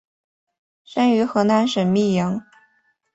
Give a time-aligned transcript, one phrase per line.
[0.83, 2.41] 生于河南省泌阳。